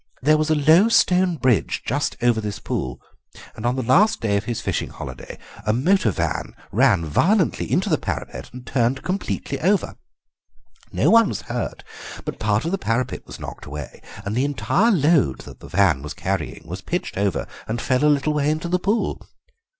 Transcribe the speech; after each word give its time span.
There 0.23 0.35
was 0.39 0.49
a 0.49 0.55
low 0.55 0.89
stone 0.89 1.35
bridge 1.35 1.83
just 1.85 2.17
over 2.23 2.41
this 2.41 2.57
pool, 2.57 2.99
and 3.55 3.67
on 3.67 3.75
the 3.75 3.83
last 3.83 4.19
day 4.19 4.35
of 4.35 4.45
his 4.45 4.59
fishing 4.59 4.89
holiday 4.89 5.37
a 5.63 5.73
motor 5.73 6.09
van 6.09 6.55
ran 6.71 7.05
violently 7.05 7.71
into 7.71 7.87
the 7.87 7.99
parapet 7.99 8.49
and 8.51 8.65
turned 8.65 9.03
completely 9.03 9.59
over; 9.61 9.93
no 10.91 11.11
one 11.11 11.27
was 11.27 11.41
hurt, 11.43 11.83
but 12.25 12.39
part 12.39 12.65
of 12.65 12.71
the 12.71 12.79
parapet 12.79 13.27
was 13.27 13.39
knocked 13.39 13.67
away, 13.67 14.01
and 14.25 14.35
the 14.35 14.43
entire 14.43 14.89
load 14.89 15.41
that 15.41 15.59
the 15.59 15.69
van 15.69 16.01
was 16.01 16.15
carrying 16.15 16.63
was 16.65 16.81
pitched 16.81 17.15
over 17.15 17.45
and 17.67 17.79
fell 17.79 18.03
a 18.03 18.09
little 18.09 18.33
way 18.33 18.49
into 18.49 18.67
the 18.67 18.79
pool. 18.79 19.21